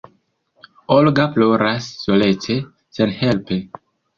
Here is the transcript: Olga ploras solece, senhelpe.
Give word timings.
Olga 0.95 1.27
ploras 1.35 1.85
solece, 2.05 2.59
senhelpe. 2.99 3.65